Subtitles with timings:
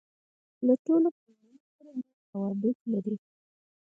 [0.65, 3.15] له ټولو قومونوسره نېک راوبط لري.